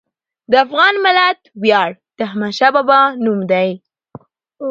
د 0.51 0.53
افغان 0.65 0.93
ملت 1.05 1.39
ویاړ 1.61 1.89
د 2.17 2.19
احمدشاه 2.29 2.71
بابا 2.75 2.99
نوم 3.23 3.39
دی. 3.51 3.69